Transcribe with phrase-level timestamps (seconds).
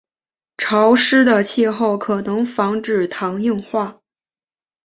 [0.57, 4.01] 潮湿的气候可能防止糖硬化。